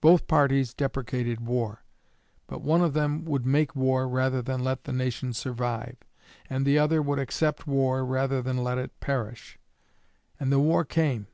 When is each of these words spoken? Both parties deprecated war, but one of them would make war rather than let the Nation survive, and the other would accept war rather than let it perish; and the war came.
Both 0.00 0.28
parties 0.28 0.72
deprecated 0.72 1.40
war, 1.40 1.82
but 2.46 2.62
one 2.62 2.80
of 2.80 2.94
them 2.94 3.24
would 3.24 3.44
make 3.44 3.74
war 3.74 4.06
rather 4.08 4.40
than 4.40 4.62
let 4.62 4.84
the 4.84 4.92
Nation 4.92 5.32
survive, 5.32 5.96
and 6.48 6.64
the 6.64 6.78
other 6.78 7.02
would 7.02 7.18
accept 7.18 7.66
war 7.66 8.04
rather 8.04 8.40
than 8.40 8.58
let 8.58 8.78
it 8.78 9.00
perish; 9.00 9.58
and 10.38 10.52
the 10.52 10.60
war 10.60 10.84
came. 10.84 11.26